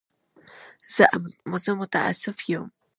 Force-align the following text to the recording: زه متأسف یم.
زه 1.61 1.71
متأسف 1.79 2.39
یم. 2.55 2.65